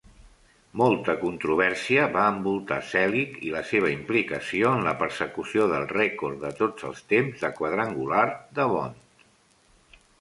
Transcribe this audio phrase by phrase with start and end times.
[0.81, 6.51] Molta controvèrsia va envoltar Selig i la seva implicació en la persecució del rècord de
[6.63, 8.25] tots els temps de quadrangular
[8.61, 9.97] de Bond.